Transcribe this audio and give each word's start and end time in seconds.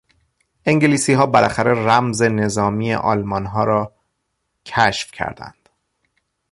انگلیسها 0.65 1.25
بالاخره 1.25 1.73
رمز 1.73 2.21
نظامی 2.21 2.93
آلمانها 2.93 3.63
را 3.63 3.93
کشف 4.65 5.11
کردند. 5.11 5.69